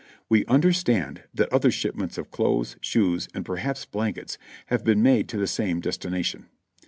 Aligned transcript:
We 0.29 0.47
understand 0.47 1.25
that 1.35 1.53
other 1.53 1.69
shipments 1.69 2.17
of 2.17 2.31
clothes, 2.31 2.75
shoes 2.81 3.29
and 3.35 3.45
perhaps 3.45 3.85
blankets 3.85 4.39
have 4.65 4.83
been 4.83 5.03
made 5.03 5.29
to 5.29 5.37
the 5.37 5.45
same 5.45 5.79
destination. 5.79 6.47